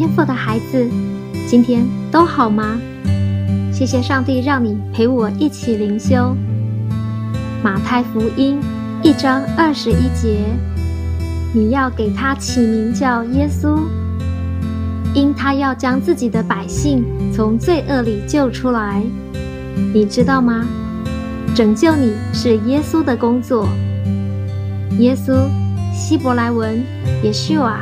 [0.00, 0.88] 天父的孩子，
[1.46, 2.80] 今天都好吗？
[3.70, 6.34] 谢谢上帝让你陪我一起灵修。
[7.62, 8.58] 马太福音
[9.02, 10.46] 一章二十一节，
[11.52, 13.78] 你要给他起名叫耶稣，
[15.12, 19.02] 因他要将自己的百姓从罪恶里救出来。
[19.92, 20.64] 你知道吗？
[21.54, 23.68] 拯救你是耶稣的工作。
[24.98, 25.46] 耶稣，
[25.92, 26.82] 希伯来文
[27.22, 27.80] Yeshua。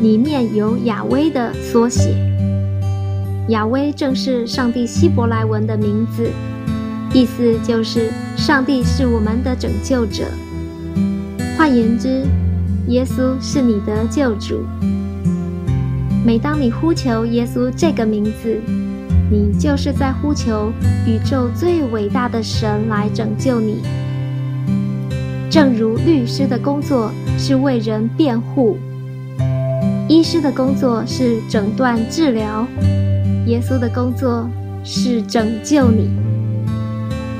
[0.00, 2.14] 里面有雅威的缩写，
[3.48, 6.30] 雅威正是上帝希伯来文的名字，
[7.12, 10.24] 意思就是上帝是我们的拯救者。
[11.56, 12.24] 换言之，
[12.88, 14.62] 耶稣是你的救主。
[16.24, 18.60] 每当你呼求耶稣这个名字，
[19.30, 20.70] 你就是在呼求
[21.06, 23.82] 宇宙最伟大的神来拯救你。
[25.50, 28.78] 正如律师的工作是为人辩护。
[30.08, 32.66] 医师的工作是诊断治疗，
[33.44, 34.48] 耶稣的工作
[34.82, 36.08] 是拯救你。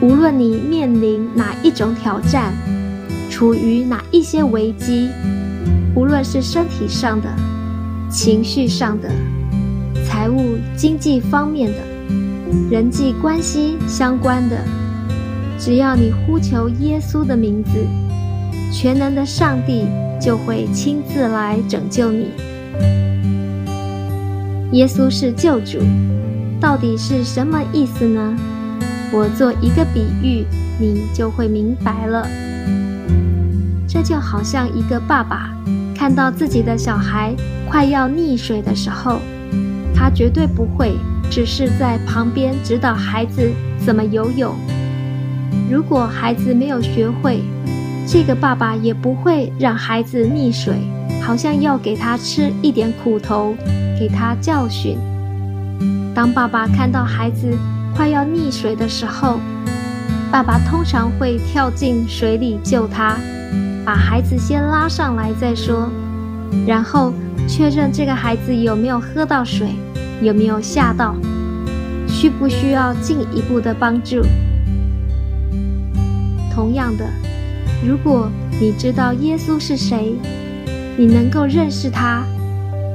[0.00, 2.54] 无论你面临哪一种挑战，
[3.30, 5.10] 处于哪一些危机，
[5.94, 7.28] 无论是身体上的、
[8.10, 9.10] 情绪上的、
[10.06, 11.78] 财务经济方面的、
[12.70, 14.56] 人际关系相关的，
[15.58, 17.72] 只要你呼求耶稣的名字，
[18.72, 19.84] 全能的上帝
[20.18, 22.28] 就会亲自来拯救你。
[24.72, 25.78] 耶稣是救主，
[26.60, 28.36] 到底是什么意思呢？
[29.12, 30.44] 我做一个比喻，
[30.80, 32.26] 你就会明白了。
[33.86, 35.50] 这就好像一个爸爸
[35.94, 37.32] 看到自己的小孩
[37.68, 39.20] 快要溺水的时候，
[39.94, 40.96] 他绝对不会
[41.30, 44.54] 只是在旁边指导孩子怎么游泳。
[45.70, 47.42] 如果孩子没有学会，
[48.08, 50.74] 这个爸爸也不会让孩子溺水。
[51.22, 53.56] 好像要给他吃一点苦头，
[53.98, 54.98] 给他教训。
[56.14, 57.56] 当爸爸看到孩子
[57.94, 59.40] 快要溺水的时候，
[60.30, 63.16] 爸爸通常会跳进水里救他，
[63.84, 65.88] 把孩子先拉上来再说，
[66.66, 67.12] 然后
[67.48, 69.68] 确认这个孩子有没有喝到水，
[70.22, 71.14] 有没有吓到，
[72.06, 74.22] 需不需要进一步的帮助。
[76.52, 77.04] 同样的，
[77.84, 78.30] 如果
[78.60, 80.14] 你知道耶稣是谁，
[80.96, 82.22] 你能够认识他，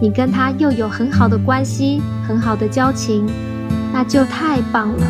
[0.00, 3.26] 你跟他又有很好的关系，很好的交情，
[3.92, 5.06] 那就太棒了。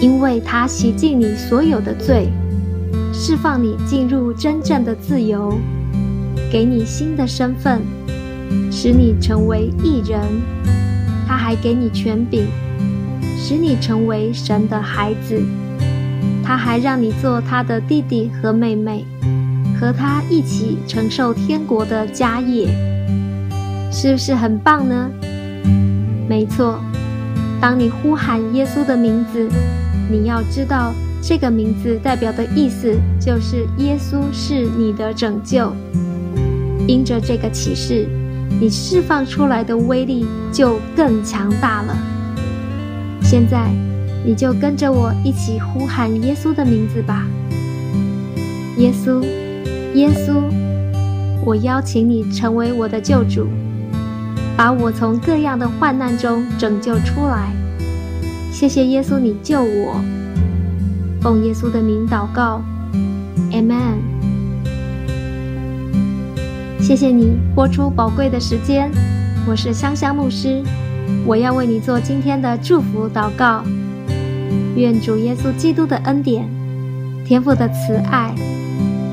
[0.00, 2.28] 因为他洗净你所有的罪，
[3.12, 5.58] 释放你进入真正的自由，
[6.52, 7.80] 给你新的身份，
[8.70, 10.20] 使你成为艺人。
[11.26, 12.46] 他还给你权柄，
[13.38, 15.40] 使你成为神的孩子。
[16.44, 19.06] 他还让你做他的弟弟和妹妹。
[19.80, 22.68] 和他一起承受天国的家业，
[23.96, 25.08] 是不是很棒呢？
[26.28, 26.80] 没错，
[27.60, 29.48] 当你呼喊耶稣的名字，
[30.10, 35.72] 你要知道这个名字代表的意思就是耶稣是你的拯救。
[36.88, 38.08] 因着这个启示，
[38.60, 41.96] 你释放出来的威力就更强大了。
[43.22, 43.70] 现在，
[44.26, 47.24] 你就跟着我一起呼喊耶稣的名字吧，
[48.76, 49.24] 耶稣。
[49.94, 50.42] 耶稣，
[51.44, 53.46] 我邀请你成为我的救主，
[54.56, 57.52] 把我从各样的患难中拯救出来。
[58.52, 60.00] 谢谢耶稣，你救我。
[61.20, 62.62] 奉耶稣的名祷告
[63.50, 63.98] ，Amen。
[66.80, 68.90] 谢谢你拨出宝贵的时间，
[69.46, 70.62] 我是香香牧师，
[71.26, 73.64] 我要为你做今天的祝福祷告。
[74.76, 76.48] 愿主耶稣基督的恩典，
[77.24, 78.34] 天父的慈爱。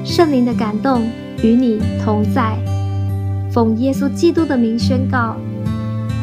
[0.04, 1.08] 圣灵的感动
[1.42, 2.58] 与你同在，
[3.52, 5.36] 奉耶稣基督的名宣告：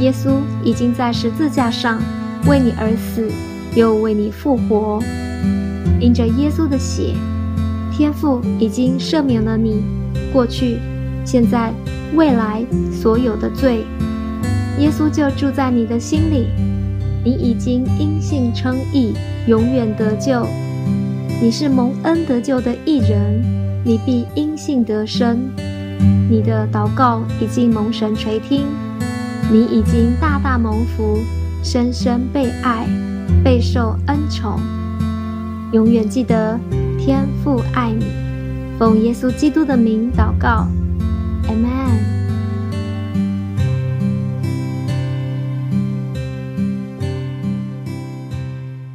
[0.01, 2.01] 耶稣已经在十字架上
[2.47, 3.31] 为你而死，
[3.75, 4.99] 又为你复活。
[6.01, 7.13] 因着耶稣的血，
[7.93, 9.83] 天父已经赦免了你
[10.33, 10.79] 过去、
[11.23, 11.71] 现在、
[12.15, 13.85] 未来所有的罪。
[14.79, 16.47] 耶稣就住在你的心里，
[17.23, 19.13] 你已经因信称义，
[19.47, 20.47] 永远得救。
[21.43, 23.59] 你是蒙恩得救的一人。
[23.85, 25.39] 你必因信得生，
[26.31, 28.67] 你的祷告已经蒙神垂听，
[29.51, 31.19] 你已经大大蒙福，
[31.63, 32.87] 深深被爱，
[33.43, 34.61] 备受恩宠。
[35.73, 36.59] 永远记得
[36.99, 38.05] 天父爱你，
[38.79, 40.67] 奉耶稣基督的名祷告
[41.47, 42.08] ，Amen。